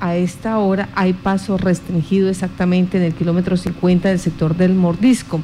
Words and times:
a 0.00 0.16
esta 0.16 0.58
hora 0.58 0.88
hay 0.94 1.12
paso 1.12 1.58
restringido 1.58 2.28
exactamente 2.28 2.96
en 2.96 3.04
el 3.04 3.14
kilómetro 3.14 3.56
50 3.56 4.08
del 4.08 4.18
sector 4.18 4.56
del 4.56 4.74
Mordisco. 4.74 5.40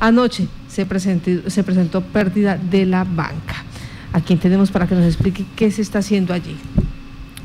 Anoche 0.00 0.48
se 0.68 0.84
presentó, 0.84 1.48
se 1.48 1.62
presentó 1.62 2.00
pérdida 2.00 2.58
de 2.58 2.84
la 2.84 3.04
banca. 3.04 3.64
¿A 4.12 4.20
quién 4.20 4.38
tenemos 4.38 4.70
para 4.70 4.86
que 4.86 4.94
nos 4.94 5.06
explique 5.06 5.44
qué 5.56 5.70
se 5.70 5.82
está 5.82 6.00
haciendo 6.00 6.34
allí? 6.34 6.56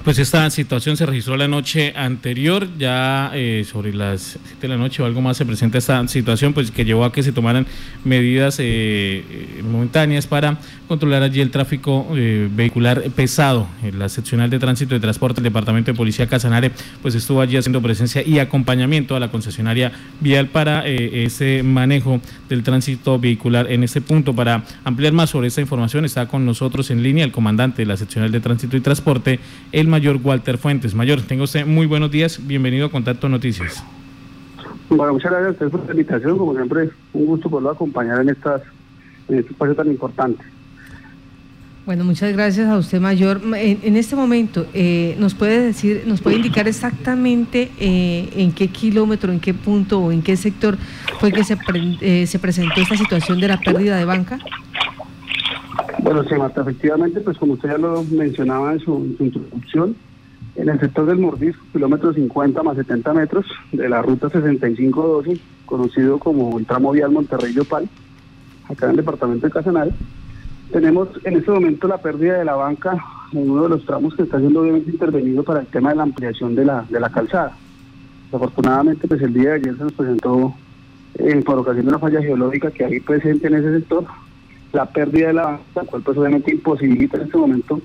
Pues 0.10 0.18
esta 0.18 0.50
situación 0.50 0.98
se 0.98 1.06
registró 1.06 1.38
la 1.38 1.48
noche 1.48 1.94
anterior, 1.96 2.68
ya 2.80 3.30
eh, 3.36 3.64
sobre 3.64 3.94
las 3.94 4.40
7 4.44 4.58
de 4.60 4.68
la 4.68 4.76
noche 4.76 5.04
o 5.04 5.06
algo 5.06 5.22
más 5.22 5.38
se 5.38 5.46
presenta 5.46 5.78
esta 5.78 6.08
situación, 6.08 6.52
pues 6.52 6.72
que 6.72 6.84
llevó 6.84 7.06
a 7.06 7.12
que 7.12 7.22
se 7.22 7.32
tomaran 7.32 7.68
medidas 8.04 8.58
eh, 8.58 8.64
eh, 9.30 9.62
momentáneas 9.62 10.26
para 10.26 10.58
controlar 10.88 11.22
allí 11.22 11.42
el 11.42 11.52
tráfico 11.52 12.08
vehicular 12.10 13.04
pesado. 13.12 13.68
La 13.96 14.10
seccional 14.10 14.50
de 14.50 14.58
tránsito 14.58 14.96
y 14.96 15.00
transporte 15.00 15.36
del 15.36 15.52
Departamento 15.52 15.92
de 15.92 15.96
Policía 15.96 16.26
Casanare, 16.26 16.72
pues 17.04 17.14
estuvo 17.14 17.42
allí 17.42 17.58
haciendo 17.58 17.80
presencia 17.80 18.26
y 18.26 18.40
acompañamiento 18.40 19.16
a 19.16 19.20
la 19.20 19.30
concesionaria 19.30 19.92
vial 20.20 20.48
para 20.48 20.88
ese 20.88 21.62
manejo 21.62 22.20
del 22.50 22.64
tránsito 22.64 23.20
vehicular 23.20 23.72
en 23.72 23.84
este 23.84 24.02
punto. 24.02 24.34
Para 24.34 24.64
ampliar 24.84 25.14
más 25.14 25.30
sobre 25.30 25.50
esta 25.50 25.62
información 25.62 26.06
está 26.06 26.28
con 26.28 26.44
nosotros 26.44 26.90
en 26.90 27.04
línea 27.04 27.24
el 27.24 27.32
comandante 27.32 27.84
de 27.84 27.86
la 27.86 27.96
seccional 27.96 28.32
de 28.32 28.40
tránsito 28.40 28.76
y 28.76 28.82
transporte, 28.82 29.40
el 29.72 29.88
mayor 29.88 29.99
Walter 30.08 30.58
Fuentes. 30.58 30.96
Mayor, 30.96 31.22
tengo 31.22 31.44
usted 31.44 31.66
muy 31.66 31.86
buenos 31.86 32.10
días, 32.10 32.40
bienvenido 32.46 32.88
a 32.88 32.92
Contacto 32.92 33.28
Noticias. 33.28 33.84
Bueno, 34.90 35.14
muchas 35.14 35.32
gracias 35.32 35.50
a 35.50 35.66
usted 35.66 35.70
por 35.70 35.86
la 35.86 35.92
invitación, 35.92 36.38
como 36.38 36.54
siempre, 36.56 36.90
un 37.14 37.26
gusto 37.26 37.50
poderlo 37.50 37.72
acompañar 37.72 38.22
en, 38.22 38.30
estas, 38.30 38.62
en 39.28 39.40
este 39.40 39.52
espacio 39.52 39.76
tan 39.76 39.88
importante. 39.88 40.44
Bueno, 41.86 42.04
muchas 42.04 42.32
gracias 42.34 42.68
a 42.68 42.78
usted, 42.78 43.02
Mayor. 43.02 43.42
En, 43.56 43.98
este 43.98 44.16
momento, 44.16 44.68
eh, 44.74 45.16
¿nos 45.20 45.34
puede 45.34 45.60
decir, 45.60 46.04
nos 46.06 46.22
puede 46.22 46.38
indicar 46.38 46.68
exactamente 46.68 47.72
eh, 47.80 48.30
en 48.36 48.52
qué 48.52 48.68
kilómetro, 48.68 49.32
en 49.32 49.40
qué 49.40 49.54
punto 49.54 50.00
o 50.00 50.12
en 50.12 50.22
qué 50.22 50.38
sector 50.38 50.78
fue 51.20 51.32
que 51.32 51.44
se, 51.44 51.58
eh, 52.02 52.28
se 52.28 52.40
presentó 52.40 52.80
esta 52.80 52.96
situación 52.96 53.40
de 53.40 53.48
la 53.48 53.60
pérdida 53.60 53.98
de 53.98 54.06
banca? 54.06 54.40
Bueno, 56.10 56.24
sí, 56.24 56.34
Marta, 56.34 56.62
efectivamente, 56.62 57.22
pues 57.22 57.38
como 57.38 57.54
usted 57.54 57.70
ya 57.70 57.78
lo 57.78 58.04
mencionaba 58.06 58.74
en 58.74 58.80
su, 58.80 59.16
introducción, 59.20 59.96
en 60.56 60.68
el 60.68 60.80
sector 60.80 61.06
del 61.06 61.20
Mordisco, 61.20 61.64
kilómetro 61.72 62.12
50 62.12 62.64
más 62.64 62.78
70 62.78 63.14
metros 63.14 63.46
de 63.72 63.88
la 63.88 64.02
ruta 64.02 64.28
6512, 64.28 65.40
conocido 65.68 66.18
como 66.18 66.58
el 66.58 66.66
tramo 66.66 66.94
vial 66.94 67.12
Monterrey-Yopal, 67.12 67.88
acá 68.68 68.86
en 68.86 68.90
el 68.90 68.98
departamento 68.98 69.46
de 69.46 69.54
Casanare, 69.54 69.92
tenemos 70.72 71.10
en 71.26 71.36
este 71.36 71.52
momento 71.52 71.88
la 71.88 72.00
pérdida 72.00 72.40
de 72.40 72.46
la 72.46 72.56
banca 72.56 72.98
en 73.32 73.48
uno 73.48 73.62
de 73.62 73.70
los 73.70 73.86
tramos 73.86 74.16
que 74.16 74.24
está 74.24 74.40
siendo 74.40 74.62
obviamente 74.62 74.90
intervenido 74.90 75.44
para 75.44 75.60
el 75.60 75.68
tema 75.68 75.92
de 75.92 75.98
la 75.98 76.04
ampliación 76.04 76.56
de 76.56 76.66
la, 76.66 76.88
de 76.90 77.00
la 77.00 77.12
calzada. 77.12 77.56
Afortunadamente, 78.34 79.08
pues 79.08 79.22
el 79.22 79.36
día 79.36 79.50
de 79.50 79.56
ayer 79.58 79.78
se 79.78 79.84
nos 79.84 79.94
presentó, 79.94 80.56
eh, 81.20 81.40
por 81.46 81.60
ocasión 81.60 81.86
de 81.86 81.90
una 81.90 82.00
falla 82.00 82.20
geológica 82.20 82.72
que 82.72 82.86
hay 82.86 83.00
presente 83.00 83.46
en 83.46 83.54
ese 83.54 83.78
sector, 83.78 84.08
la 84.72 84.86
pérdida 84.86 85.28
de 85.28 85.34
la 85.34 85.44
banca, 85.44 85.84
cual 85.86 86.02
pues 86.04 86.18
obviamente 86.18 86.52
imposibilita 86.52 87.18
en 87.18 87.24
este 87.24 87.38
momento 87.38 87.82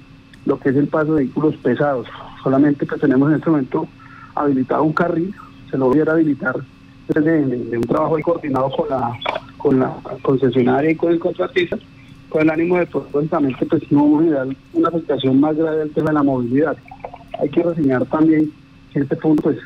lo 0.46 0.58
que 0.58 0.70
es 0.70 0.76
el 0.76 0.88
paso 0.88 1.14
de 1.14 1.24
vehículos 1.24 1.56
pesados. 1.56 2.06
Solamente 2.42 2.86
que 2.86 2.96
tenemos 2.96 3.30
en 3.30 3.36
este 3.36 3.50
momento 3.50 3.88
habilitado 4.34 4.84
un 4.84 4.92
carril, 4.92 5.34
se 5.70 5.78
lo 5.78 5.88
voy 5.88 6.00
a 6.00 6.10
habilitar 6.10 6.56
desde 7.08 7.44
de, 7.46 7.78
un 7.78 7.84
trabajo 7.84 8.16
coordinado 8.22 8.70
con 8.70 8.88
la, 8.88 9.12
con 9.56 9.78
la 9.78 9.96
concesionaria 10.22 10.90
y 10.90 10.96
con 10.96 11.12
el 11.12 11.18
contratista, 11.18 11.78
con 12.28 12.42
el 12.42 12.50
ánimo 12.50 12.78
de 12.78 12.86
pues, 12.86 13.04
pues 13.10 13.30
no 13.90 14.18
generar 14.18 14.48
una 14.72 14.88
afectación 14.88 15.40
más 15.40 15.56
grave 15.56 15.82
al 15.82 15.90
tema 15.90 16.08
de 16.08 16.14
la 16.14 16.22
movilidad. 16.22 16.76
Hay 17.40 17.48
que 17.48 17.62
reseñar 17.62 18.04
también 18.06 18.50
que 18.92 19.00
este 19.00 19.16
punto 19.16 19.44
pues 19.44 19.58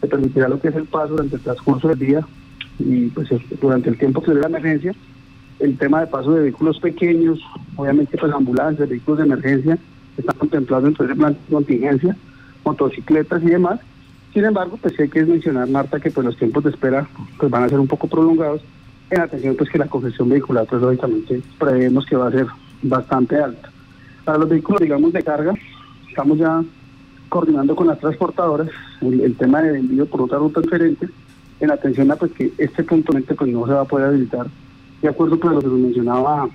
se 0.00 0.06
permitirá 0.06 0.48
lo 0.48 0.60
que 0.60 0.68
es 0.68 0.76
el 0.76 0.84
paso 0.84 1.08
durante 1.08 1.36
el 1.36 1.42
transcurso 1.42 1.88
del 1.88 1.98
día 1.98 2.26
y 2.78 3.06
pues 3.08 3.28
durante 3.60 3.90
el 3.90 3.98
tiempo 3.98 4.20
que 4.20 4.30
dure 4.30 4.42
la 4.42 4.48
emergencia 4.48 4.94
el 5.60 5.76
tema 5.76 6.00
de 6.00 6.06
paso 6.06 6.32
de 6.32 6.42
vehículos 6.42 6.78
pequeños, 6.78 7.40
obviamente 7.76 8.16
pues 8.16 8.32
ambulancias, 8.32 8.88
vehículos 8.88 9.18
de 9.18 9.24
emergencia, 9.24 9.78
están 10.16 10.36
contemplados 10.36 10.84
dentro 10.84 11.06
de 11.06 11.14
plan 11.14 11.32
de 11.32 11.54
contingencia, 11.54 12.16
motocicletas 12.64 13.42
y 13.42 13.46
demás. 13.46 13.80
Sin 14.32 14.44
embargo, 14.44 14.78
pues 14.80 14.98
hay 15.00 15.08
que 15.08 15.24
mencionar, 15.24 15.68
Marta, 15.68 15.98
que 16.00 16.10
pues 16.10 16.24
los 16.24 16.36
tiempos 16.36 16.64
de 16.64 16.70
espera 16.70 17.08
pues 17.38 17.50
van 17.50 17.64
a 17.64 17.68
ser 17.68 17.80
un 17.80 17.88
poco 17.88 18.06
prolongados, 18.06 18.62
en 19.10 19.20
atención 19.20 19.56
pues 19.56 19.70
que 19.70 19.78
la 19.78 19.86
congestión 19.86 20.28
vehicular 20.28 20.66
pues 20.66 20.82
lógicamente 20.82 21.42
prevemos 21.58 22.04
que 22.06 22.16
va 22.16 22.28
a 22.28 22.32
ser 22.32 22.46
bastante 22.82 23.36
alta. 23.36 23.70
Para 24.24 24.38
los 24.38 24.48
vehículos, 24.48 24.82
digamos, 24.82 25.12
de 25.12 25.22
carga, 25.22 25.54
estamos 26.08 26.38
ya 26.38 26.62
coordinando 27.28 27.74
con 27.74 27.86
las 27.86 27.98
transportadoras 27.98 28.68
el, 29.00 29.34
tema 29.36 29.62
de 29.62 29.78
envío 29.78 30.06
por 30.06 30.22
otra 30.22 30.38
ruta 30.38 30.60
diferente, 30.60 31.08
en 31.60 31.70
atención 31.70 32.10
a 32.10 32.16
pues 32.16 32.32
que 32.32 32.52
este 32.58 32.84
punto 32.84 33.12
pues 33.12 33.50
no 33.50 33.66
se 33.66 33.72
va 33.72 33.82
a 33.82 33.84
poder 33.84 34.08
habilitar 34.08 34.46
de 35.02 35.08
acuerdo 35.08 35.38
con 35.38 35.54
lo 35.54 35.60
que 35.60 35.66
nos 35.66 35.78
mencionaba 35.78 36.48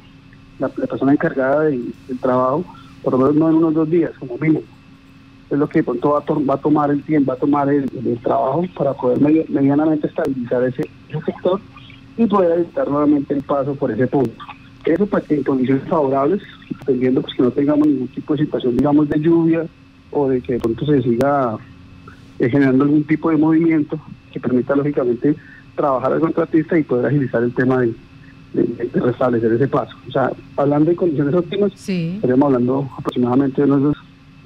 la, 0.60 0.70
persona 0.70 1.14
encargada 1.14 1.64
del 1.64 1.94
trabajo, 2.22 2.66
por 3.02 3.14
lo 3.14 3.20
menos 3.20 3.36
no 3.36 3.50
en 3.50 3.56
unos 3.56 3.74
dos 3.74 3.90
días, 3.90 4.12
como 4.20 4.38
mínimo. 4.38 4.62
Es 5.50 5.58
lo 5.58 5.68
que 5.68 5.84
pronto 5.84 6.12
va 6.12 6.54
a, 6.54 6.58
tomar 6.58 6.90
el 6.90 7.04
tiempo, 7.04 7.30
va 7.30 7.36
a 7.36 7.40
tomar 7.40 7.70
el, 7.70 7.90
trabajo 8.24 8.66
para 8.76 8.94
poder 8.94 9.20
medianamente 9.50 10.08
estabilizar 10.08 10.64
ese, 10.64 10.90
sector 11.26 11.60
y 12.18 12.26
poder 12.26 12.60
evitar 12.60 12.90
nuevamente 12.90 13.34
el 13.34 13.44
paso 13.44 13.76
por 13.76 13.92
ese 13.92 14.08
punto. 14.08 14.32
Eso 14.86 15.06
para 15.06 15.24
que 15.24 15.36
en 15.36 15.44
condiciones 15.44 15.88
favorables, 15.88 16.42
dependiendo 16.80 17.22
pues, 17.22 17.36
que 17.36 17.44
no 17.44 17.52
tengamos 17.52 17.88
ningún 17.88 18.08
tipo 18.10 18.34
de 18.34 18.44
situación, 18.44 18.76
digamos, 18.76 19.08
de 19.10 19.20
lluvia 19.20 19.66
o 20.12 20.28
de 20.28 20.42
que 20.42 20.54
de 20.54 20.60
pronto 20.60 20.86
se 20.86 21.02
siga 21.02 21.58
eh, 22.40 22.50
generando 22.50 22.84
algún 22.84 23.04
tipo 23.04 23.30
de 23.30 23.38
movimiento 23.38 24.00
que 24.32 24.40
permita, 24.40 24.76
lógicamente, 24.76 25.36
trabajar 25.76 26.14
al 26.14 26.20
contratista 26.20 26.78
y 26.78 26.84
poder 26.84 27.06
agilizar 27.06 27.44
el 27.44 27.54
tema 27.54 27.82
de, 27.82 27.94
de, 28.54 28.90
restablecer 28.94 29.52
ese 29.54 29.68
paso. 29.68 29.96
O 30.08 30.12
sea, 30.12 30.32
hablando 30.58 30.90
de 30.90 30.96
condiciones 30.96 31.34
óptimas, 31.34 31.72
estaríamos 31.90 32.46
hablando 32.48 32.90
aproximadamente 32.98 33.62
de 33.62 33.72
unos 33.72 33.98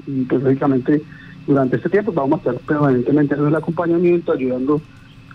y 0.06 0.24
pues 0.24 0.42
lógicamente 0.42 1.04
durante 1.46 1.78
este 1.78 1.90
tiempo 1.90 2.12
vamos 2.14 2.40
a 2.46 2.52
estar 2.52 2.66
permanentemente 2.66 3.36
en 3.36 3.48
el 3.48 3.56
acompañamiento, 3.56 4.32
ayudando 4.32 4.82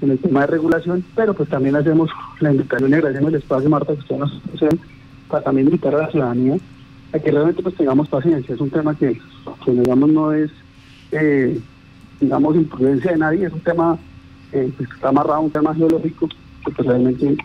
en 0.00 0.10
el 0.10 0.18
tema 0.18 0.40
de 0.40 0.46
regulación, 0.48 1.04
pero 1.14 1.34
pues 1.34 1.48
también 1.48 1.76
hacemos 1.76 2.10
la 2.40 2.52
invitación 2.52 2.90
y 2.90 2.94
agradecemos 2.94 3.30
el 3.30 3.38
espacio, 3.38 3.70
Marta, 3.70 3.94
que 3.94 4.00
ustedes 4.00 4.20
nos 4.20 4.42
hacen, 4.54 4.80
para 5.28 5.44
también 5.44 5.68
invitar 5.68 5.94
a 5.94 5.98
la 5.98 6.10
ciudadanía 6.10 6.56
a 7.12 7.18
que 7.18 7.30
realmente 7.30 7.62
pues 7.62 7.74
tengamos 7.76 8.08
paciencia. 8.08 8.54
Es 8.54 8.60
un 8.60 8.70
tema 8.70 8.96
que, 8.96 9.20
que 9.64 9.70
digamos, 9.70 10.10
no 10.10 10.32
es, 10.32 10.50
eh, 11.12 11.58
digamos, 12.20 12.56
imprudencia 12.56 13.12
de 13.12 13.18
nadie, 13.18 13.46
es 13.46 13.52
un 13.52 13.60
tema 13.60 13.98
eh, 14.52 14.70
que 14.76 14.84
está 14.84 15.10
amarrado 15.10 15.34
a 15.34 15.40
un 15.40 15.50
tema 15.50 15.74
geológico 15.74 16.28
que 16.64 16.72
pues 16.72 16.88
realmente 16.88 17.36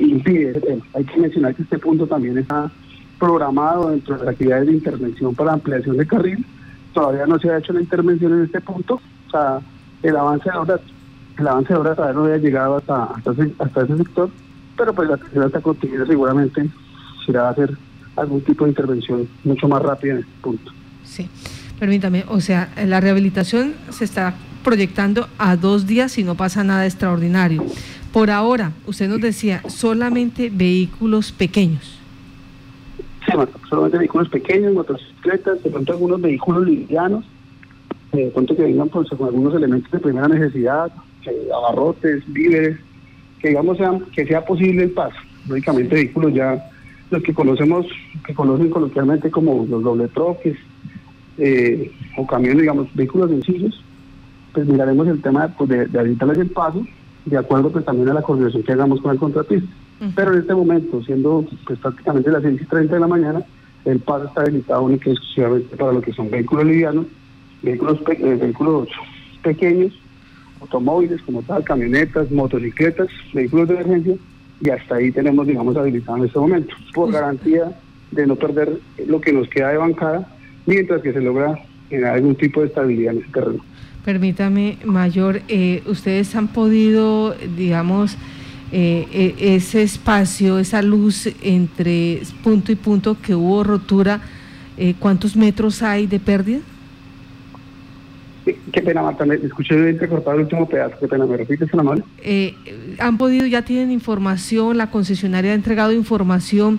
impide 0.00 0.80
Hay 0.94 1.04
que 1.04 1.20
mencionar 1.20 1.54
que 1.54 1.62
este 1.62 1.78
punto 1.78 2.06
también 2.06 2.38
está 2.38 2.70
programado 3.18 3.90
dentro 3.90 4.16
de 4.16 4.24
las 4.24 4.34
actividades 4.34 4.66
de 4.66 4.72
intervención 4.72 5.34
para 5.34 5.52
ampliación 5.52 5.96
de 5.96 6.06
carril. 6.06 6.44
Todavía 6.92 7.26
no 7.26 7.38
se 7.38 7.50
ha 7.50 7.58
hecho 7.58 7.72
la 7.72 7.80
intervención 7.80 8.32
en 8.32 8.44
este 8.44 8.60
punto. 8.60 9.00
O 9.28 9.30
sea, 9.30 9.60
el 10.02 10.16
avance 10.16 10.50
de 10.50 10.56
obras, 10.56 10.80
el 11.38 11.48
avance 11.48 11.72
de 11.72 11.78
obras 11.78 11.96
todavía 11.96 12.18
no 12.18 12.24
había 12.26 12.38
llegado 12.38 12.76
hasta, 12.76 13.04
hasta, 13.58 13.82
ese, 13.82 13.96
sector, 13.96 14.30
pero 14.76 14.92
pues 14.94 15.08
la 15.08 15.16
tercera 15.16 15.46
está 15.46 15.60
continua 15.60 16.06
seguramente 16.06 16.68
será 17.24 17.48
hacer 17.48 17.76
algún 18.16 18.42
tipo 18.42 18.64
de 18.64 18.70
intervención 18.70 19.28
mucho 19.44 19.66
más 19.66 19.82
rápida 19.82 20.12
en 20.12 20.18
este 20.20 20.32
punto. 20.42 20.72
Sí, 21.04 21.28
permítame, 21.78 22.24
o 22.28 22.40
sea, 22.40 22.72
la 22.86 23.00
rehabilitación 23.00 23.74
se 23.90 24.04
está 24.04 24.34
proyectando 24.62 25.28
a 25.38 25.56
dos 25.56 25.86
días 25.86 26.12
si 26.12 26.22
no 26.22 26.34
pasa 26.34 26.64
nada 26.64 26.84
extraordinario. 26.86 27.64
Por 28.14 28.30
ahora, 28.30 28.70
usted 28.86 29.08
nos 29.08 29.20
decía, 29.20 29.60
solamente 29.66 30.48
vehículos 30.48 31.32
pequeños. 31.32 31.98
Sí, 33.26 33.32
solamente 33.68 33.98
vehículos 33.98 34.28
pequeños, 34.28 34.72
motocicletas, 34.72 35.60
de 35.64 35.68
pronto 35.68 35.94
algunos 35.94 36.20
vehículos 36.20 36.64
livianos, 36.64 37.24
de 38.12 38.28
pronto 38.28 38.54
que 38.54 38.62
vengan 38.62 38.88
pues, 38.88 39.08
con 39.08 39.26
algunos 39.26 39.52
elementos 39.56 39.90
de 39.90 39.98
primera 39.98 40.28
necesidad, 40.28 40.92
abarrotes, 41.52 42.22
víveres, 42.32 42.78
que 43.40 43.48
digamos 43.48 43.78
sean, 43.78 44.04
que 44.14 44.24
sea 44.24 44.44
posible 44.44 44.84
el 44.84 44.90
paso. 44.92 45.16
Lógicamente 45.48 45.96
vehículos 45.96 46.32
ya, 46.34 46.64
los 47.10 47.20
que 47.20 47.34
conocemos, 47.34 47.84
que 48.24 48.32
conocen 48.32 48.70
coloquialmente 48.70 49.28
como 49.28 49.66
los 49.68 49.82
doble 49.82 50.06
troques, 50.06 50.56
eh, 51.38 51.90
o 52.16 52.24
camiones, 52.24 52.60
digamos, 52.60 52.86
vehículos 52.94 53.30
sencillos, 53.30 53.82
pues 54.52 54.68
miraremos 54.68 55.08
el 55.08 55.20
tema 55.20 55.48
pues, 55.58 55.68
de, 55.68 55.86
de 55.86 56.00
el 56.00 56.50
paso 56.50 56.86
de 57.24 57.38
acuerdo 57.38 57.70
pues 57.70 57.84
también 57.84 58.08
a 58.10 58.14
la 58.14 58.22
coordinación 58.22 58.62
que 58.62 58.72
hagamos 58.72 59.00
con 59.00 59.12
el 59.12 59.18
contratista. 59.18 59.68
Pero 60.14 60.34
en 60.34 60.40
este 60.40 60.54
momento, 60.54 61.02
siendo 61.02 61.46
pues 61.66 61.78
prácticamente 61.78 62.30
las 62.30 62.42
6 62.42 62.60
y 62.60 62.66
30 62.66 62.94
de 62.94 63.00
la 63.00 63.06
mañana, 63.06 63.42
el 63.84 64.00
paso 64.00 64.26
está 64.26 64.42
habilitado 64.42 64.82
únicamente 64.82 65.20
exclusivamente 65.20 65.76
para 65.76 65.92
lo 65.92 66.00
que 66.02 66.12
son 66.12 66.30
vehículos 66.30 66.66
livianos, 66.66 67.06
vehículos, 67.62 68.00
eh, 68.08 68.38
vehículos 68.40 68.88
pequeños, 69.42 69.92
automóviles 70.60 71.22
como 71.22 71.42
tal, 71.42 71.64
camionetas, 71.64 72.30
motocicletas, 72.30 73.08
vehículos 73.32 73.68
de 73.68 73.74
emergencia, 73.74 74.16
y 74.60 74.70
hasta 74.70 74.96
ahí 74.96 75.10
tenemos, 75.10 75.46
digamos, 75.46 75.76
habilitado 75.76 76.18
en 76.18 76.24
este 76.24 76.38
momento, 76.38 76.74
por 76.94 77.12
garantía 77.12 77.72
de 78.10 78.26
no 78.26 78.36
perder 78.36 78.78
lo 79.06 79.20
que 79.20 79.32
nos 79.32 79.48
queda 79.48 79.70
de 79.70 79.78
bancada, 79.78 80.28
mientras 80.66 81.02
que 81.02 81.12
se 81.12 81.20
logra 81.20 81.58
generar 81.88 82.14
algún 82.14 82.34
tipo 82.36 82.60
de 82.60 82.68
estabilidad 82.68 83.14
en 83.14 83.20
ese 83.20 83.32
terreno. 83.32 83.64
Permítame, 84.04 84.78
Mayor, 84.84 85.40
eh, 85.48 85.82
ustedes 85.86 86.34
han 86.36 86.48
podido, 86.48 87.34
digamos, 87.56 88.18
eh, 88.70 89.34
e, 89.38 89.54
ese 89.54 89.82
espacio, 89.82 90.58
esa 90.58 90.82
luz 90.82 91.28
entre 91.42 92.20
punto 92.42 92.72
y 92.72 92.74
punto 92.74 93.16
que 93.20 93.34
hubo 93.34 93.62
rotura, 93.62 94.20
eh, 94.76 94.94
¿cuántos 94.98 95.36
metros 95.36 95.82
hay 95.82 96.06
de 96.06 96.18
pérdida? 96.18 96.58
Qué 98.44 98.82
pena, 98.82 99.00
Marta, 99.00 99.24
me 99.24 99.36
escuché 99.36 99.88
entrecortado 99.88 100.36
el 100.36 100.42
último 100.42 100.68
pedazo. 100.68 100.96
Qué 101.00 101.08
pena, 101.08 101.24
¿me 101.24 101.36
repites, 101.36 101.72
mal? 101.72 102.04
Eh, 102.22 102.54
¿Han 102.98 103.16
podido, 103.16 103.46
ya 103.46 103.62
tienen 103.62 103.90
información, 103.90 104.76
la 104.76 104.90
concesionaria 104.90 105.52
ha 105.52 105.54
entregado 105.54 105.92
información 105.92 106.78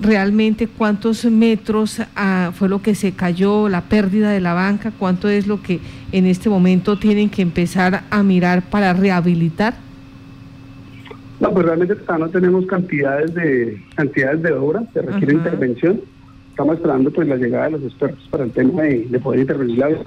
realmente 0.00 0.68
cuántos 0.68 1.24
metros 1.24 2.00
ah, 2.16 2.52
fue 2.54 2.68
lo 2.68 2.82
que 2.82 2.94
se 2.94 3.12
cayó, 3.12 3.68
la 3.68 3.82
pérdida 3.82 4.30
de 4.30 4.40
la 4.40 4.54
banca, 4.54 4.92
cuánto 4.98 5.28
es 5.28 5.46
lo 5.46 5.62
que 5.62 5.80
en 6.12 6.26
este 6.26 6.48
momento 6.48 6.98
tienen 6.98 7.30
que 7.30 7.42
empezar 7.42 8.04
a 8.10 8.22
mirar 8.22 8.62
para 8.70 8.92
rehabilitar? 8.92 9.74
No, 11.40 11.52
pues 11.52 11.66
realmente 11.66 11.94
no 12.18 12.28
tenemos 12.28 12.66
cantidades 12.66 13.34
de 13.34 13.80
cantidades 13.94 14.42
de 14.42 14.52
obra 14.52 14.82
que 14.92 15.02
requiere 15.02 15.34
intervención. 15.34 16.00
Estamos 16.50 16.76
esperando 16.76 17.12
pues 17.12 17.28
la 17.28 17.36
llegada 17.36 17.66
de 17.66 17.70
los 17.72 17.82
expertos 17.84 18.26
para 18.30 18.44
el 18.44 18.50
tema 18.50 18.82
de, 18.82 19.20
poder 19.22 19.40
intervenir 19.40 19.78
la 19.78 19.88
vida 19.88 20.04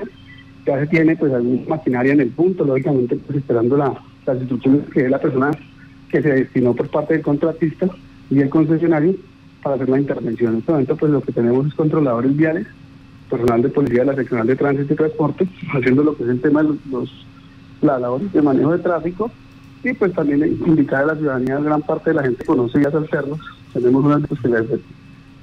ya 0.66 0.80
se 0.80 0.88
tiene 0.88 1.16
pues 1.16 1.34
alguna 1.34 1.62
maquinaria 1.70 2.14
en 2.14 2.20
el 2.20 2.30
punto, 2.30 2.64
lógicamente 2.64 3.16
pues 3.16 3.40
esperando 3.40 3.78
la, 3.78 3.94
las 4.26 4.38
instrucciones 4.38 4.82
que 4.94 5.10
la 5.10 5.20
persona 5.20 5.52
que 6.10 6.22
se 6.22 6.30
destinó 6.30 6.76
por 6.76 6.90
parte 6.90 7.14
del 7.14 7.24
contratista 7.24 7.88
y 8.30 8.42
el 8.42 8.50
concesionario 8.50 9.16
para 9.62 9.76
hacer 9.76 9.90
la 9.90 10.00
intervención. 10.00 10.54
En 10.54 10.60
este 10.60 10.72
momento 10.72 10.96
pues 10.96 11.12
lo 11.12 11.22
que 11.22 11.32
tenemos 11.32 11.68
es 11.68 11.74
controladores 11.74 12.36
viales, 12.36 12.68
personal 13.30 13.62
de 13.62 13.70
policía 13.70 14.02
de 14.02 14.08
la 14.08 14.16
seccional 14.16 14.48
de 14.48 14.56
tránsito 14.56 14.94
y 14.94 14.98
transporte, 14.98 15.48
haciendo 15.74 16.04
lo 16.04 16.16
que 16.16 16.24
es 16.24 16.30
el 16.30 16.42
tema 16.42 16.64
de 16.64 16.76
los, 16.90 17.26
de 18.32 18.42
manejo 18.42 18.72
de 18.74 18.80
tráfico 18.80 19.32
y 19.84 19.94
pues 19.94 20.14
también 20.14 20.46
indicar 20.46 21.04
a 21.04 21.08
la 21.08 21.16
ciudadanía, 21.16 21.58
gran 21.58 21.82
parte 21.82 22.12
de 22.12 22.16
la 22.18 22.24
gente 22.24 22.46
conoce 22.46 22.78
vías 22.78 22.94
alternas, 22.94 23.40
tenemos 23.74 24.06
unas 24.06 24.22
pues, 24.28 24.40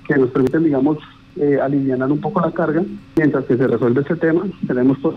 que 0.07 0.17
nos 0.17 0.31
permiten 0.31 0.65
digamos 0.65 0.99
eh, 1.37 1.59
aliviar 1.61 2.11
un 2.11 2.21
poco 2.21 2.41
la 2.41 2.51
carga. 2.51 2.83
Mientras 3.17 3.45
que 3.45 3.57
se 3.57 3.67
resuelve 3.67 4.01
este 4.01 4.17
tema, 4.17 4.45
tenemos 4.67 4.99
pues, 4.99 5.17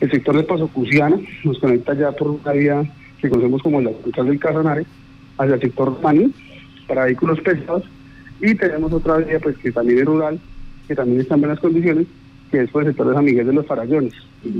el 0.00 0.10
sector 0.10 0.36
de 0.36 0.42
Paso 0.42 0.68
Cusiana, 0.68 1.16
nos 1.44 1.58
conecta 1.58 1.94
ya 1.94 2.12
por 2.12 2.28
una 2.30 2.52
vía 2.52 2.82
que 3.20 3.28
conocemos 3.28 3.62
como 3.62 3.80
la 3.80 3.90
central 4.02 4.26
del 4.26 4.40
Casanare, 4.40 4.86
hacia 5.38 5.54
el 5.54 5.60
sector 5.60 6.00
Maní, 6.02 6.32
para 6.88 7.04
vehículos 7.04 7.40
pesados, 7.40 7.84
y 8.40 8.54
tenemos 8.54 8.92
otra 8.92 9.18
vía 9.18 9.38
pues 9.40 9.56
que 9.58 9.68
es 9.68 10.04
rural, 10.04 10.40
que 10.88 10.94
también 10.94 11.20
está 11.20 11.34
en 11.34 11.40
buenas 11.40 11.60
condiciones, 11.60 12.06
que 12.50 12.62
es 12.62 12.70
por 12.70 12.82
el 12.82 12.88
sector 12.88 13.08
de 13.08 13.14
San 13.14 13.24
Miguel 13.24 13.46
de 13.46 13.52
los 13.52 13.66
Farallones, 13.66 14.14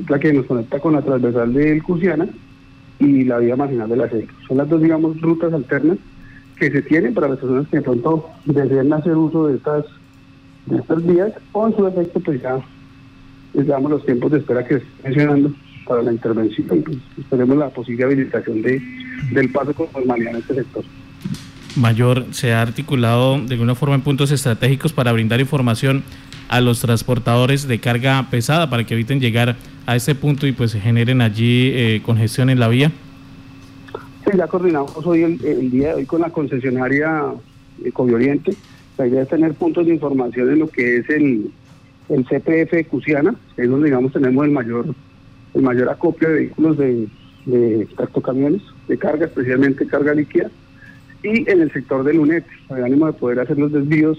la 0.09 0.19
que 0.19 0.33
nos 0.33 0.47
conecta 0.47 0.79
con 0.79 0.93
la 0.93 1.03
transversal 1.03 1.53
del 1.53 1.83
Cusiana 1.83 2.29
y 2.99 3.25
la 3.25 3.39
vía 3.39 3.57
marginal 3.57 3.89
de 3.89 3.97
la 3.97 4.09
Sierra. 4.09 4.33
Son 4.47 4.59
las 4.59 4.69
dos, 4.69 4.83
digamos, 4.83 5.21
rutas 5.21 5.53
alternas 5.53 5.99
que 6.59 6.71
se 6.71 6.83
tienen 6.83 7.15
para 7.15 7.29
las 7.29 7.39
personas 7.39 7.67
que 7.69 7.79
de 7.79 7.83
pronto 7.83 8.29
deseen 8.45 8.93
hacer 8.93 9.17
uso 9.17 9.47
de 9.47 9.57
estas 9.57 9.87
días, 11.07 11.33
o 11.53 11.67
en 11.67 11.77
su 11.77 11.87
efecto, 11.87 12.21
pues 12.21 12.43
ya 12.43 12.61
damos 13.55 13.91
los 13.91 14.05
tiempos 14.05 14.31
de 14.31 14.39
espera 14.39 14.65
que 14.67 14.77
estoy 14.77 14.89
mencionando 15.03 15.53
para 15.87 16.03
la 16.03 16.13
intervención. 16.13 16.83
Pues, 16.85 16.99
esperemos 17.19 17.57
la 17.57 17.71
posible 17.71 18.05
habilitación 18.05 18.63
de, 18.63 18.81
del 19.33 19.51
paso 19.51 19.75
con 19.75 19.89
normalidad 19.93 20.35
en 20.35 20.39
este 20.41 20.55
sector. 20.55 20.85
Mayor, 21.77 22.27
¿se 22.33 22.53
ha 22.53 22.63
articulado 22.63 23.41
de 23.41 23.55
alguna 23.55 23.75
forma 23.75 23.95
en 23.95 24.03
puntos 24.03 24.31
estratégicos 24.31 24.93
para 24.93 25.13
brindar 25.13 25.41
información 25.41 26.03
a 26.49 26.61
los 26.61 26.81
transportadores 26.81 27.69
de 27.69 27.79
carga 27.79 28.27
pesada 28.31 28.69
para 28.69 28.85
que 28.85 28.95
eviten 28.95 29.21
llegar 29.21 29.57
a 29.87 29.97
este 29.97 30.15
punto 30.15 30.47
y 30.47 30.53
pues 30.53 30.73
se 30.73 30.81
generen 30.81 31.21
allí 31.21 31.71
eh, 31.73 32.03
congestión 32.05 32.51
en 32.51 32.59
la 32.59 32.69
vía? 32.69 32.91
Sí, 34.25 34.37
ya 34.37 34.47
coordinamos 34.47 34.95
hoy 35.07 35.23
el, 35.23 35.71
día 35.71 35.89
de 35.89 35.95
hoy 35.95 36.07
con 36.07 36.21
la 36.21 36.31
concesionaria 36.31 37.23
eh, 37.85 37.93
Oriente 37.95 38.53
la 38.99 39.07
idea 39.07 39.23
es 39.23 39.29
tener 39.29 39.55
puntos 39.55 39.87
de 39.87 39.95
información 39.95 40.51
en 40.51 40.59
lo 40.59 40.69
que 40.69 40.99
es 40.99 41.09
el, 41.09 41.51
el 42.11 42.25
CPF 42.27 42.73
de 42.73 42.85
Cusiana, 42.85 43.35
es 43.57 43.71
donde 43.71 43.87
digamos 43.87 44.13
tenemos 44.13 44.45
el 44.45 44.51
mayor, 44.51 44.95
el 45.55 45.63
mayor 45.63 45.89
acopio 45.89 46.29
de 46.29 46.35
vehículos 46.35 46.77
de, 46.77 47.09
de 47.47 47.87
tractocamiones, 47.97 48.61
de 48.89 48.99
carga, 48.99 49.25
especialmente 49.25 49.87
carga 49.87 50.13
líquida, 50.13 50.51
y 51.23 51.51
en 51.51 51.61
el 51.61 51.73
sector 51.73 52.03
del 52.05 52.19
UNET, 52.19 52.45
el 52.71 52.85
ánimo 52.85 53.07
de 53.07 53.13
poder 53.13 53.41
hacer 53.41 53.59
los 53.59 53.73
desvíos 53.73 54.19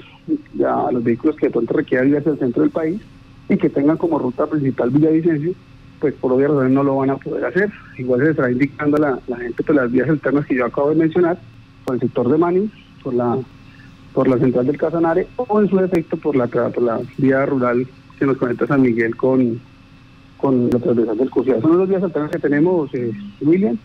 a 0.65 0.92
los 0.92 1.03
vehículos 1.03 1.36
que 1.36 1.48
de 1.48 1.51
pronto 1.51 1.74
requieran 1.74 2.09
ir 2.09 2.18
hacia 2.18 2.33
el 2.33 2.39
centro 2.39 2.62
del 2.62 2.71
país 2.71 3.01
y 3.50 3.57
que 3.57 3.69
tengan 3.69 3.98
como 3.98 4.19
ruta 4.19 4.45
principal 4.48 4.92
Villavicencio, 4.92 5.53
pues 6.00 6.13
por 6.15 6.31
obvias 6.31 6.51
razones 6.51 6.71
no 6.74 6.83
lo 6.83 6.98
van 6.98 7.09
a 7.09 7.18
poder 7.18 7.45
hacer. 7.45 7.71
Igual 7.98 8.21
se 8.21 8.30
estará 8.31 8.51
indicando 8.51 8.98
a 8.98 9.19
la, 9.27 9.38
gente 9.38 9.63
por 9.63 9.75
las 9.75 9.92
vías 9.92 10.09
alternas 10.09 10.45
que 10.45 10.56
yo 10.56 10.65
acabo 10.65 10.89
de 10.89 10.95
mencionar, 10.95 11.39
por 11.86 11.95
el 11.95 12.01
sector 12.01 12.30
de 12.30 12.38
Mani, 12.38 12.71
por 13.03 13.13
la 13.13 13.38
por 14.13 14.27
la 14.27 14.38
central 14.38 14.68
del 14.68 14.77
Casanare 14.77 15.25
o 15.38 15.62
en 15.62 15.69
su 15.69 15.77
defecto 15.77 16.18
por 16.18 16.36
la, 16.36 16.48
por 16.48 16.81
la 16.81 17.00
vía 17.18 17.45
rural 17.45 17.88
que 18.19 18.25
nos 18.25 18.36
conecta 18.36 18.68
San 18.68 18.81
Miguel 18.81 19.15
con, 19.15 19.62
con 20.38 20.69
la 20.69 20.80
transversal 20.80 21.18
del 21.18 21.30
Cusiá. 21.30 21.62
Son 21.62 21.77
los 21.77 21.88
vías 21.88 22.03
alternas 22.03 22.30
que 22.30 22.39
tenemos, 22.39 22.94
eh, 22.94 23.12
William, 23.39 23.77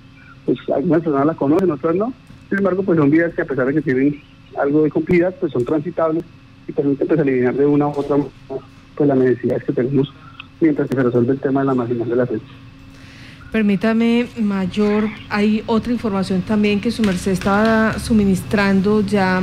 pues 0.44 0.58
algunas 0.74 1.02
personas 1.02 1.26
la 1.26 1.34
conocen, 1.34 1.70
otras 1.70 1.94
no. 1.94 2.12
Sin 2.48 2.58
embargo, 2.58 2.82
pues 2.82 2.98
son 2.98 3.10
vías 3.10 3.34
que 3.34 3.42
a 3.42 3.44
pesar 3.44 3.66
de 3.66 3.74
que 3.74 3.82
tienen 3.82 4.22
algo 4.58 4.82
de 4.82 4.90
complejidad, 4.90 5.34
pues 5.40 5.52
son 5.52 5.64
transitables 5.64 6.24
y 6.68 6.72
permiten 6.72 7.06
pues 7.06 7.20
eliminar 7.20 7.54
de 7.54 7.66
una 7.66 7.88
u 7.88 7.90
otra 7.90 8.16
pues 8.94 9.08
las 9.08 9.18
necesidades 9.18 9.64
que 9.64 9.72
tenemos 9.72 10.12
mientras 10.60 10.88
se 10.88 10.94
resuelve 10.94 11.32
el 11.32 11.40
tema 11.40 11.60
de 11.60 11.66
la 11.66 11.74
marginal 11.74 12.08
de 12.08 12.16
la 12.16 12.26
fecha. 12.26 12.44
Permítame, 13.52 14.26
Mayor, 14.40 15.08
hay 15.28 15.62
otra 15.66 15.92
información 15.92 16.42
también 16.42 16.80
que 16.80 16.90
su 16.90 17.02
merced 17.02 17.32
estaba 17.32 17.98
suministrando 17.98 19.02
ya 19.02 19.42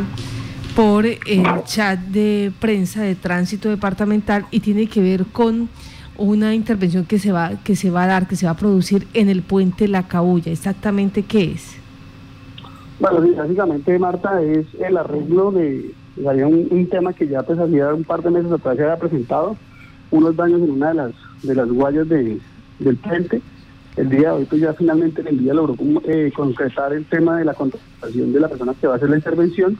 por 0.75 1.05
el 1.05 1.45
chat 1.65 2.00
de 2.00 2.51
prensa 2.59 3.01
de 3.01 3.15
tránsito 3.15 3.69
departamental 3.69 4.45
y 4.51 4.59
tiene 4.59 4.88
que 4.88 5.01
ver 5.01 5.25
con 5.25 5.69
una 6.17 6.53
intervención 6.53 7.05
que 7.05 7.17
se 7.17 7.31
va 7.31 7.63
que 7.63 7.75
se 7.75 7.89
va 7.89 8.03
a 8.03 8.07
dar, 8.07 8.27
que 8.27 8.35
se 8.35 8.45
va 8.45 8.51
a 8.51 8.57
producir 8.57 9.07
en 9.13 9.29
el 9.29 9.41
puente 9.41 9.88
La 9.88 10.07
Cabulla. 10.07 10.51
¿Exactamente 10.51 11.23
qué 11.23 11.53
es? 11.53 11.82
Bueno, 13.03 13.35
básicamente 13.35 14.00
Marta 14.00 14.41
es 14.41 14.65
el 14.79 14.95
arreglo 14.95 15.51
de 15.51 15.94
había 16.25 16.47
un, 16.47 16.88
tema 16.89 17.11
que 17.11 17.27
ya 17.27 17.44
pues 17.44 17.59
hacía 17.59 17.94
un 17.94 18.05
par 18.05 18.23
de 18.23 18.29
meses 18.29 18.50
atrás 18.50 18.77
se 18.77 18.83
había 18.83 18.97
presentado, 18.97 19.57
unos 20.09 20.33
daños 20.38 20.61
en 20.61 20.71
una 20.71 20.88
de 20.88 20.94
las 20.94 21.11
de 21.41 21.53
las 21.53 21.67
guayas 21.67 22.07
de, 22.07 22.39
del 22.79 22.95
puente. 22.95 23.41
El 23.97 24.09
día 24.09 24.29
de 24.29 24.35
hoy 24.35 24.45
pues 24.45 24.61
ya 24.61 24.74
finalmente 24.74 25.22
el 25.27 25.38
día 25.38 25.53
logró 25.53 25.75
eh, 26.05 26.31
concretar 26.33 26.93
el 26.93 27.03
tema 27.03 27.39
de 27.39 27.43
la 27.43 27.53
contratación 27.53 28.31
de 28.31 28.39
la 28.39 28.48
persona 28.48 28.74
que 28.79 28.88
va 28.88 28.93
a 28.93 28.95
hacer 28.95 29.10
la 29.10 29.17
intervención 29.17 29.77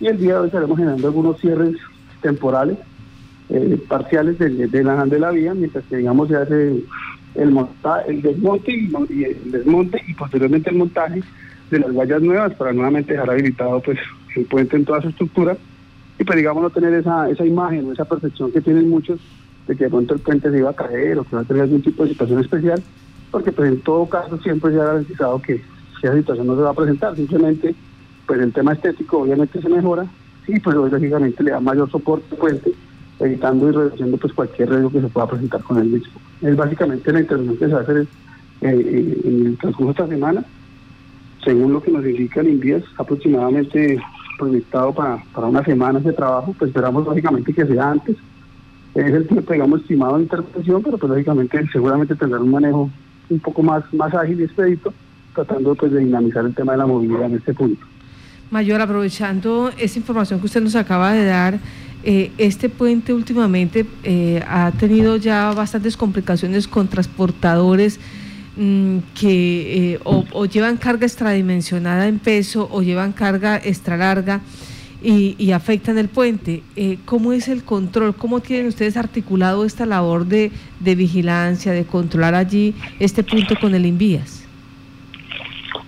y 0.00 0.08
el 0.08 0.18
día 0.18 0.34
de 0.34 0.40
hoy 0.40 0.46
estaremos 0.46 0.76
generando 0.76 1.06
algunos 1.06 1.40
cierres 1.40 1.76
temporales, 2.20 2.78
eh, 3.48 3.80
parciales 3.86 4.40
de, 4.40 4.82
la, 4.82 5.06
de 5.06 5.18
la 5.20 5.30
vía, 5.30 5.54
mientras 5.54 5.84
que 5.84 5.98
digamos 5.98 6.26
se 6.26 6.34
hace 6.34 6.82
el 7.36 8.22
desmonte 8.22 8.72
y, 8.72 9.22
el 9.22 9.52
desmonte 9.52 10.02
y 10.04 10.14
posteriormente 10.14 10.70
el 10.70 10.78
montaje 10.78 11.22
de 11.70 11.80
las 11.80 11.94
vallas 11.94 12.22
nuevas 12.22 12.54
para 12.54 12.72
nuevamente 12.72 13.12
dejar 13.12 13.30
habilitado 13.30 13.80
pues 13.80 13.98
el 14.34 14.44
puente 14.44 14.76
en 14.76 14.84
toda 14.84 15.02
su 15.02 15.08
estructura. 15.08 15.56
Y 16.18 16.24
pues 16.24 16.36
digamos 16.36 16.62
no 16.62 16.70
tener 16.70 16.94
esa, 16.94 17.28
esa 17.28 17.44
imagen 17.44 17.86
o 17.86 17.92
esa 17.92 18.04
percepción 18.04 18.50
que 18.52 18.60
tienen 18.60 18.88
muchos 18.88 19.20
de 19.66 19.76
que 19.76 19.84
de 19.84 19.90
pronto 19.90 20.14
el 20.14 20.20
puente 20.20 20.50
se 20.50 20.58
iba 20.58 20.70
a 20.70 20.76
caer 20.76 21.18
o 21.18 21.24
que 21.24 21.36
va 21.36 21.42
a 21.42 21.44
tener 21.44 21.62
algún 21.64 21.82
tipo 21.82 22.04
de 22.04 22.10
situación 22.10 22.40
especial, 22.40 22.82
porque 23.30 23.52
pues 23.52 23.70
en 23.70 23.80
todo 23.80 24.08
caso 24.08 24.38
siempre 24.38 24.72
se 24.72 24.80
ha 24.80 24.84
garantizado 24.84 25.42
que 25.42 25.60
esa 26.02 26.14
situación 26.14 26.46
no 26.46 26.56
se 26.56 26.62
va 26.62 26.70
a 26.70 26.74
presentar, 26.74 27.16
simplemente 27.16 27.74
pues 28.26 28.40
el 28.40 28.52
tema 28.52 28.72
estético 28.72 29.18
obviamente 29.18 29.60
se 29.60 29.68
mejora 29.68 30.06
y 30.46 30.60
pues 30.60 30.76
lógicamente 30.76 31.42
le 31.42 31.50
da 31.50 31.60
mayor 31.60 31.90
soporte 31.90 32.26
al 32.30 32.38
puente, 32.38 32.72
evitando 33.18 33.68
y 33.68 33.72
reduciendo 33.72 34.16
pues 34.16 34.32
cualquier 34.32 34.70
riesgo 34.70 34.90
que 34.90 35.00
se 35.00 35.08
pueda 35.08 35.26
presentar 35.26 35.62
con 35.62 35.78
el 35.78 35.88
mismo. 35.88 36.12
Es 36.42 36.56
básicamente 36.56 37.12
la 37.12 37.20
intervención 37.20 37.58
que 37.58 37.66
se 37.66 37.72
va 37.72 37.80
a 37.80 37.82
hacer 37.82 37.96
eh, 37.98 38.06
eh, 38.62 39.20
en 39.24 39.46
el 39.46 39.58
transcurso 39.58 39.86
de 39.86 39.90
esta 39.90 40.06
semana, 40.08 40.44
según 41.46 41.72
lo 41.72 41.80
que 41.80 41.92
nos 41.92 42.04
indica 42.04 42.40
el 42.40 42.48
INVIES, 42.48 42.82
aproximadamente 42.98 43.98
proyectado 44.36 44.92
para, 44.92 45.22
para 45.32 45.46
unas 45.46 45.64
semanas 45.64 46.02
de 46.02 46.12
trabajo, 46.12 46.54
pues 46.58 46.68
esperamos 46.70 47.06
lógicamente 47.06 47.54
que 47.54 47.64
sea 47.64 47.92
antes. 47.92 48.16
Es 48.94 49.12
el 49.12 49.28
tiempo, 49.28 49.52
digamos, 49.52 49.80
estimado 49.80 50.16
de 50.16 50.24
intervención, 50.24 50.82
pero 50.82 50.98
pues 50.98 51.10
lógicamente 51.10 51.64
seguramente 51.72 52.16
tendrá 52.16 52.40
un 52.40 52.50
manejo 52.50 52.90
un 53.30 53.38
poco 53.38 53.62
más, 53.62 53.84
más 53.94 54.12
ágil 54.12 54.40
y 54.40 54.44
expedito, 54.44 54.92
tratando 55.34 55.74
pues 55.76 55.92
de 55.92 56.00
dinamizar 56.00 56.44
el 56.44 56.54
tema 56.54 56.72
de 56.72 56.78
la 56.78 56.86
movilidad 56.86 57.26
en 57.26 57.36
este 57.36 57.54
punto. 57.54 57.86
Mayor, 58.50 58.80
aprovechando 58.80 59.70
esa 59.78 59.98
información 59.98 60.40
que 60.40 60.46
usted 60.46 60.62
nos 60.62 60.74
acaba 60.74 61.12
de 61.12 61.26
dar, 61.26 61.60
eh, 62.02 62.32
este 62.38 62.68
puente 62.68 63.14
últimamente 63.14 63.86
eh, 64.02 64.42
ha 64.48 64.72
tenido 64.72 65.16
ya 65.16 65.52
bastantes 65.52 65.96
complicaciones 65.96 66.66
con 66.66 66.88
transportadores 66.88 68.00
que 68.56 69.94
eh, 69.94 70.00
o, 70.04 70.46
llevan 70.46 70.78
carga 70.78 71.06
extradimensionada 71.06 72.08
en 72.08 72.18
peso 72.18 72.68
o 72.72 72.82
llevan 72.82 73.12
carga 73.12 73.60
extra 73.62 73.96
larga 73.96 74.40
y, 75.02 75.52
afectan 75.52 75.98
el 75.98 76.08
puente. 76.08 76.62
Eh, 76.74 76.98
¿Cómo 77.04 77.32
es 77.32 77.48
el 77.48 77.62
control? 77.62 78.14
¿Cómo 78.16 78.40
tienen 78.40 78.66
ustedes 78.66 78.96
articulado 78.96 79.64
esta 79.64 79.86
labor 79.86 80.26
de, 80.26 80.50
vigilancia, 80.80 81.72
de 81.72 81.84
controlar 81.84 82.34
allí 82.34 82.74
este 82.98 83.22
punto 83.22 83.54
con 83.60 83.74
el 83.74 83.86
Invías? 83.86 84.42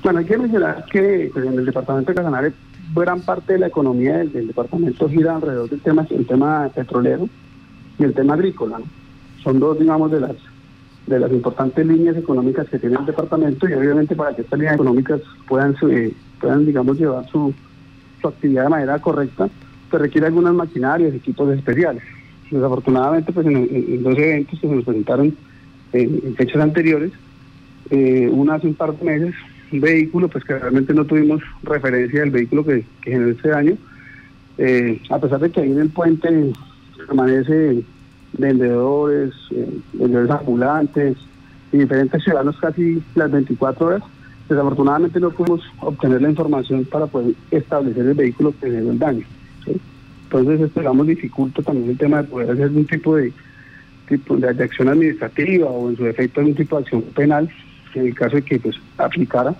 Bueno, 0.05 0.21
hay 0.21 0.27
que 0.27 0.39
mencionar 0.39 0.85
que 0.93 1.31
pues, 1.33 1.47
en 1.47 1.59
el 1.59 1.65
departamento 1.65 2.13
de 2.13 2.17
Casanare 2.17 2.53
gran 2.95 3.21
parte 3.21 3.55
de 3.55 3.59
la 3.61 3.67
economía 3.67 4.19
del, 4.19 4.47
departamento 4.47 5.09
gira 5.09 5.37
alrededor 5.37 5.69
del 5.69 5.81
tema, 5.81 6.07
el 6.11 6.27
tema 6.27 6.71
petrolero 6.75 7.29
y 7.99 8.05
el 8.05 8.15
tema 8.15 8.35
agrícola. 8.35 8.79
Son 9.43 9.59
dos, 9.59 9.79
digamos, 9.79 10.11
de 10.11 10.21
las 10.21 10.37
de 11.09 11.19
las 11.19 11.33
importantes 11.33 11.87
líneas 11.87 12.17
económicas 12.17 12.69
que 12.69 12.79
tiene 12.79 12.97
el 12.97 13.07
departamento 13.07 13.69
y 13.69 13.73
obviamente 13.73 14.15
para 14.15 14.37
que 14.37 14.43
estas 14.43 14.59
líneas 14.59 14.75
económicas 14.75 15.21
puedan, 15.49 15.75
eh, 15.91 16.13
puedan 16.41 16.67
digamos, 16.67 16.99
llevar 16.99 17.27
su, 17.29 17.55
su 18.21 18.29
actividad 18.29 18.65
de 18.65 18.69
manera 18.69 18.99
correcta, 18.99 19.49
pues 19.91 20.03
requiere 20.03 20.27
algunas 20.27 20.55
maquinarias, 20.55 21.15
equipos 21.15 21.51
especiales. 21.57 22.03
Desafortunadamente, 22.51 23.33
pues 23.33 23.47
en, 23.47 24.03
dos 24.03 24.19
eventos 24.19 24.61
que 24.61 24.69
se 24.69 24.75
nos 24.75 24.85
presentaron 24.85 25.35
en, 25.93 26.37
fechas 26.37 26.63
anteriores, 26.63 27.13
eh, 27.91 28.29
una 28.31 28.55
hace 28.55 28.67
un 28.67 28.75
par 28.75 28.97
de 28.97 29.05
meses, 29.05 29.35
un 29.73 29.81
vehículo, 29.81 30.29
pues 30.29 30.45
que 30.45 30.59
realmente 30.59 30.93
no 30.93 31.07
tuvimos 31.07 31.43
referencia 31.63 32.21
del 32.21 32.31
vehículo 32.31 32.65
que, 32.65 32.85
generó 33.03 33.31
este 33.31 33.49
daño, 33.49 33.77
eh, 34.59 35.01
a 35.09 35.19
pesar 35.19 35.41
de 35.41 35.51
que 35.51 35.61
ahí 35.61 35.71
en 35.71 35.81
el 35.81 35.89
puente 35.89 36.53
permanece 36.97 37.83
vendedores, 38.33 39.33
eh, 39.51 39.81
vendedores 39.93 40.31
ambulantes 40.31 41.17
y 41.73 41.79
diferentes 41.79 42.23
ciudadanos 42.23 42.57
casi 42.59 43.03
las 43.15 43.31
24 43.31 43.87
horas, 43.87 44.03
desafortunadamente 44.49 45.21
no 45.21 45.31
pudimos 45.31 45.63
obtener 45.81 46.23
la 46.23 46.31
información 46.31 46.85
para 46.85 47.07
poder 47.07 47.35
establecer 47.51 48.07
el 48.07 48.15
vehículo 48.15 48.53
que 48.59 48.67
generó 48.67 48.91
el 48.91 48.99
daño. 48.99 49.25
Entonces, 50.25 50.61
esperamos 50.61 51.07
dificulta 51.07 51.63
también 51.63 51.91
el 51.91 51.99
tema 51.99 52.23
de 52.23 52.29
poder 52.29 52.51
hacer 52.51 52.65
algún 52.65 52.87
tipo 52.87 53.17
de 53.17 53.33
tipo 54.09 54.37
de, 54.37 54.49
acción 54.49 54.89
administrativa 54.89 55.67
o 55.67 55.91
en 55.91 55.97
su 55.97 56.05
defecto 56.05 56.41
algún 56.41 56.55
tipo 56.55 56.77
de 56.77 56.83
acción 56.83 57.03
penal 57.15 57.49
en 57.95 58.07
el 58.07 58.15
caso 58.15 58.37
de 58.37 58.43
que 58.43 58.59
pues 58.59 58.77
aplicara 58.97 59.55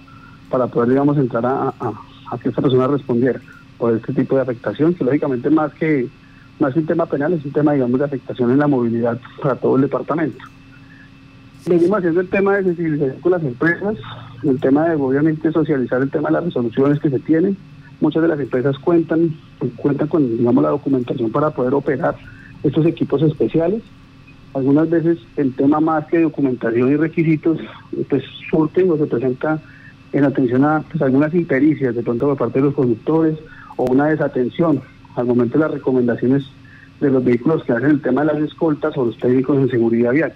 para 0.51 0.67
poder 0.67 0.91
digamos 0.91 1.19
entrar 1.19 1.45
a, 1.45 1.75
a 1.79 2.39
que 2.39 2.49
esta 2.49 2.63
persona 2.63 2.87
respondiera 2.87 3.41
por 3.77 3.95
este 3.95 4.13
tipo 4.13 4.37
de 4.37 4.43
afectación 4.43 4.95
que 4.95 5.05
lógicamente 5.05 5.51
más 5.51 5.73
que 5.75 6.09
no 6.59 6.69
es 6.69 6.77
un 6.77 6.87
tema 6.87 7.07
penal, 7.07 7.33
es 7.33 7.45
un 7.45 7.53
tema, 7.53 7.73
digamos, 7.73 7.99
de 7.99 8.07
afectación 8.07 8.51
en 8.51 8.59
la 8.59 8.67
movilidad 8.67 9.19
para 9.41 9.57
todo 9.57 9.77
el 9.77 9.83
departamento. 9.83 10.45
Venimos 11.67 11.99
haciendo 11.99 12.21
el 12.21 12.29
tema 12.29 12.57
de 12.57 12.65
sensibilización 12.65 13.21
con 13.21 13.33
las 13.33 13.43
empresas, 13.43 13.97
el 14.43 14.61
tema 14.61 14.89
de, 14.89 14.97
obviamente, 14.97 15.53
socializar 15.53 16.03
el 16.03 16.11
tema 16.11 16.31
de 16.31 16.35
las 16.35 16.45
resoluciones 16.45 16.99
que 17.01 17.11
se 17.11 17.19
tienen. 17.21 17.57
Muchas 18.01 18.23
de 18.23 18.29
las 18.29 18.41
empresas 18.41 18.79
cuentan, 18.79 19.37
cuentan 19.77 20.09
con, 20.09 20.39
digamos, 20.39 20.63
la 20.63 20.71
documentación 20.71 21.31
para 21.31 21.51
poder 21.51 21.75
operar 21.75 22.17
estos 22.63 22.87
equipos 22.87 23.23
especiales. 23.23 23.83
Algunas 24.55 24.89
veces 24.89 25.19
el 25.37 25.55
tema 25.55 25.79
más 25.79 26.07
que 26.07 26.21
documentación 26.21 26.91
y 26.91 26.97
requisitos, 26.97 27.59
pues 28.09 28.25
surten 28.51 28.91
o 28.91 28.97
se 28.97 29.07
presenta 29.07 29.61
en 30.13 30.25
atención 30.25 30.65
a 30.65 30.83
pues, 30.91 31.03
algunas 31.03 31.35
impericias 31.35 31.95
de 31.95 32.03
pronto 32.03 32.27
por 32.27 32.39
parte 32.39 32.61
de 32.61 32.67
los 32.67 32.75
conductores 32.75 33.39
o 33.77 33.85
una 33.85 34.07
desatención 34.07 34.81
al 35.19 35.27
momento 35.27 35.59
de 35.59 35.65
las 35.65 35.73
recomendaciones 35.73 36.45
de 37.01 37.11
los 37.11 37.25
vehículos 37.25 37.65
que 37.65 37.73
hacen 37.73 37.91
el 37.91 38.03
tema 38.03 38.25
de 38.25 38.33
las 38.33 38.43
escoltas 38.43 38.97
o 38.97 39.07
los 39.07 39.19
técnicos 39.19 39.59
en 39.59 39.71
seguridad 39.71 40.13
vial. 40.13 40.33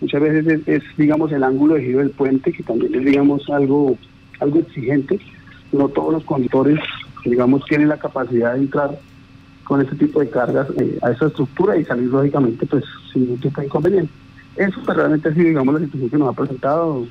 Muchas 0.00 0.20
veces 0.20 0.60
es, 0.66 0.82
digamos, 0.96 1.32
el 1.32 1.42
ángulo 1.42 1.74
de 1.74 1.82
giro 1.82 1.98
del 2.00 2.10
puente, 2.10 2.52
que 2.52 2.62
también 2.62 2.94
es, 2.94 3.04
digamos, 3.04 3.48
algo, 3.50 3.96
algo 4.40 4.58
exigente. 4.58 5.18
No 5.72 5.88
todos 5.88 6.12
los 6.12 6.24
conductores, 6.24 6.78
digamos, 7.24 7.64
tienen 7.64 7.88
la 7.88 7.98
capacidad 7.98 8.54
de 8.54 8.60
entrar 8.60 8.98
con 9.64 9.80
este 9.80 9.96
tipo 9.96 10.20
de 10.20 10.28
cargas 10.28 10.68
eh, 10.78 10.98
a 11.02 11.10
esa 11.10 11.26
estructura 11.26 11.76
y 11.76 11.84
salir, 11.84 12.08
lógicamente, 12.08 12.66
pues, 12.66 12.84
sin 13.12 13.22
ningún 13.22 13.40
tipo 13.40 13.60
de 13.60 13.66
inconveniente. 13.66 14.12
Eso 14.56 14.80
pues, 14.84 14.96
realmente 14.96 15.28
ha 15.28 15.34
sido, 15.34 15.48
digamos, 15.48 15.74
la 15.74 15.80
situación 15.80 16.10
que 16.10 16.18
nos 16.18 16.28
ha 16.28 16.32
presentado 16.32 17.06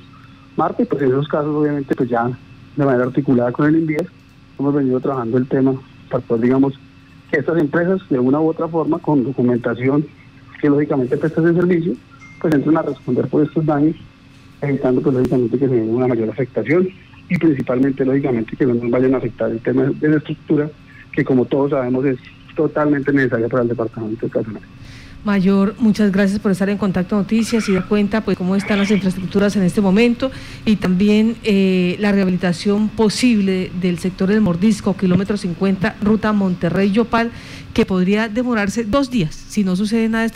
Marta, 0.56 0.82
y 0.82 0.86
pues 0.86 1.02
en 1.02 1.08
esos 1.08 1.28
casos, 1.28 1.54
obviamente, 1.54 1.94
pues 1.96 2.08
ya 2.08 2.30
de 2.76 2.84
manera 2.84 3.04
articulada 3.04 3.50
con 3.50 3.66
el 3.66 3.76
INVIES, 3.76 4.06
hemos 4.58 4.74
venido 4.74 5.00
trabajando 5.00 5.38
el 5.38 5.48
tema 5.48 5.74
para 6.10 6.24
poder, 6.24 6.44
digamos, 6.44 6.74
estas 7.34 7.58
empresas, 7.58 8.00
de 8.08 8.18
una 8.18 8.40
u 8.40 8.48
otra 8.48 8.68
forma, 8.68 8.98
con 8.98 9.24
documentación 9.24 10.06
que 10.60 10.68
lógicamente 10.68 11.16
prestan 11.16 11.46
el 11.48 11.56
servicio, 11.56 11.94
pues 12.40 12.54
entran 12.54 12.76
a 12.76 12.82
responder 12.82 13.26
por 13.28 13.44
estos 13.44 13.64
daños, 13.64 13.96
evitando 14.60 15.00
pues 15.00 15.14
lógicamente 15.14 15.58
que 15.58 15.68
se 15.68 15.74
den 15.74 15.94
una 15.94 16.08
mayor 16.08 16.30
afectación 16.30 16.88
y 17.28 17.38
principalmente 17.38 18.04
lógicamente 18.04 18.56
que 18.56 18.66
no 18.66 18.74
nos 18.74 18.90
vayan 18.90 19.14
a 19.14 19.18
afectar 19.18 19.50
el 19.50 19.60
tema 19.60 19.84
de 19.84 20.08
la 20.08 20.16
estructura, 20.16 20.70
que 21.12 21.24
como 21.24 21.44
todos 21.44 21.70
sabemos 21.70 22.04
es 22.04 22.18
totalmente 22.54 23.12
necesaria 23.12 23.48
para 23.48 23.62
el 23.62 23.68
departamento 23.68 24.26
de 24.26 24.32
Casanare. 24.32 24.64
Mayor, 25.24 25.74
muchas 25.78 26.12
gracias 26.12 26.38
por 26.38 26.50
estar 26.52 26.68
en 26.68 26.76
contacto 26.76 27.16
Noticias 27.16 27.66
y 27.70 27.72
dar 27.72 27.88
cuenta 27.88 28.20
pues 28.20 28.36
cómo 28.36 28.56
están 28.56 28.78
las 28.78 28.90
infraestructuras 28.90 29.56
en 29.56 29.62
este 29.62 29.80
momento 29.80 30.30
y 30.66 30.76
también 30.76 31.36
eh, 31.44 31.96
la 31.98 32.12
rehabilitación 32.12 32.90
posible 32.90 33.72
del 33.80 33.98
sector 33.98 34.28
del 34.28 34.42
Mordisco, 34.42 34.94
kilómetro 34.94 35.38
50, 35.38 35.96
ruta 36.02 36.34
Monterrey-Yopal, 36.34 37.30
que 37.72 37.86
podría 37.86 38.28
demorarse 38.28 38.84
dos 38.84 39.10
días, 39.10 39.34
si 39.34 39.64
no 39.64 39.76
sucede 39.76 40.10
nada 40.10 40.26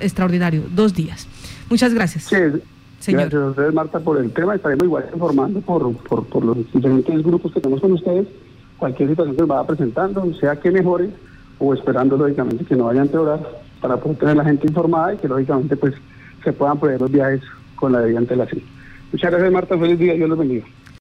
extraordinario, 0.00 0.64
dos 0.74 0.94
días. 0.94 1.28
Muchas 1.68 1.92
gracias. 1.92 2.24
Sí, 2.24 3.12
Gracias 3.12 3.40
a 3.40 3.46
ustedes, 3.50 3.72
Marta, 3.72 4.00
por 4.00 4.18
el 4.18 4.30
tema. 4.32 4.54
Estaremos 4.56 4.84
igual 4.84 5.04
informando 5.12 5.60
por, 5.60 5.94
por, 5.98 6.24
por 6.26 6.44
los 6.44 6.72
diferentes 6.72 7.22
grupos 7.22 7.52
que 7.52 7.60
tenemos 7.60 7.80
con 7.80 7.92
ustedes. 7.92 8.26
Cualquier 8.76 9.10
situación 9.10 9.36
que 9.36 9.42
nos 9.42 9.48
vaya 9.48 9.66
presentando, 9.66 10.34
sea 10.34 10.56
que 10.56 10.70
mejore 10.70 11.10
o 11.58 11.74
esperando, 11.74 12.16
lógicamente, 12.16 12.64
que 12.64 12.74
no 12.74 12.86
vaya 12.86 13.02
a 13.02 13.04
empeorar 13.04 13.67
para 13.80 13.96
poder 13.96 14.18
tener 14.18 14.36
la 14.36 14.44
gente 14.44 14.66
informada 14.66 15.14
y 15.14 15.16
que 15.18 15.28
lógicamente 15.28 15.76
pues 15.76 15.94
se 16.44 16.52
puedan 16.52 16.78
poner 16.78 17.00
los 17.00 17.10
viajes 17.10 17.42
con 17.76 17.92
la 17.92 18.00
debida 18.00 18.18
antelación. 18.18 18.62
Muchas 19.12 19.30
gracias 19.30 19.52
Marta, 19.52 19.78
feliz 19.78 19.98
día, 19.98 20.14
Dios 20.14 20.28
los 20.28 20.38
bendiga. 20.38 20.66